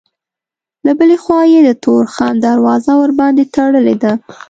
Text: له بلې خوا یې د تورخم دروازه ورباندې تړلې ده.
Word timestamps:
له 0.85 0.91
بلې 0.99 1.17
خوا 1.23 1.41
یې 1.53 1.59
د 1.63 1.71
تورخم 1.83 2.35
دروازه 2.47 2.91
ورباندې 3.01 3.43
تړلې 3.55 3.95
ده. 4.03 4.11